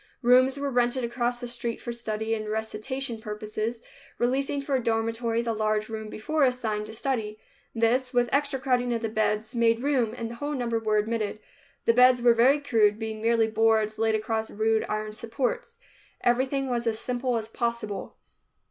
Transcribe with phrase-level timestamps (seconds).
[0.23, 3.83] Rooms were rented across the street for study and recitation purposes,
[4.17, 7.39] releasing for a dormitory the large room before assigned to study.
[7.75, 11.37] This, with extra crowding of the beds, made room, and the whole number were admitted.
[11.85, 15.77] The beds were very crude, being merely boards laid across rude iron supports.
[16.21, 18.17] Everything was as simple as possible.